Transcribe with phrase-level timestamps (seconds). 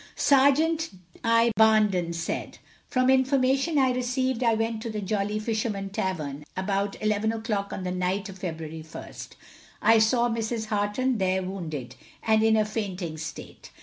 [0.15, 0.89] Serjeant
[1.23, 1.51] I.
[1.55, 2.57] Barnden said
[2.87, 7.83] From information I received, I went to the Jolly Fisherman tavern about 11 o'clock on
[7.83, 9.33] the night of February 1st.
[9.79, 10.65] I saw Mrs.
[10.69, 13.69] Harton there wounded, and in a fainting state.